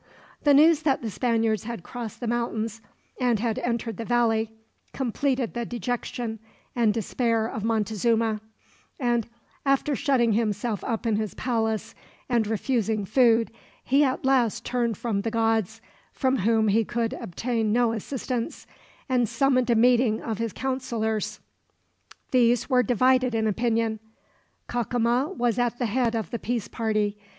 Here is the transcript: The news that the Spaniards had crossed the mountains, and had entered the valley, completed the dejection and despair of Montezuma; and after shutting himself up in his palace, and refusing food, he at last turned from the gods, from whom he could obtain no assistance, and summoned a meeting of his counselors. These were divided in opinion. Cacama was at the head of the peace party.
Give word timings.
The 0.45 0.55
news 0.55 0.81
that 0.81 1.03
the 1.03 1.11
Spaniards 1.11 1.65
had 1.65 1.83
crossed 1.83 2.21
the 2.21 2.25
mountains, 2.27 2.81
and 3.19 3.37
had 3.39 3.59
entered 3.59 3.97
the 3.97 4.03
valley, 4.03 4.49
completed 4.93 5.53
the 5.53 5.63
dejection 5.63 6.39
and 6.75 6.91
despair 6.91 7.45
of 7.45 7.63
Montezuma; 7.63 8.41
and 8.99 9.27
after 9.63 9.95
shutting 9.95 10.33
himself 10.33 10.83
up 10.85 11.05
in 11.05 11.17
his 11.17 11.35
palace, 11.35 11.93
and 12.27 12.47
refusing 12.47 13.05
food, 13.05 13.51
he 13.83 14.03
at 14.03 14.25
last 14.25 14.65
turned 14.65 14.97
from 14.97 15.21
the 15.21 15.29
gods, 15.29 15.81
from 16.13 16.37
whom 16.37 16.69
he 16.69 16.83
could 16.83 17.13
obtain 17.13 17.71
no 17.71 17.91
assistance, 17.93 18.65
and 19.07 19.29
summoned 19.29 19.69
a 19.69 19.75
meeting 19.75 20.19
of 20.19 20.39
his 20.39 20.51
counselors. 20.51 21.41
These 22.31 22.67
were 22.71 22.81
divided 22.81 23.35
in 23.35 23.45
opinion. 23.45 23.99
Cacama 24.67 25.29
was 25.29 25.59
at 25.59 25.77
the 25.77 25.85
head 25.85 26.15
of 26.15 26.31
the 26.31 26.39
peace 26.39 26.67
party. 26.67 27.19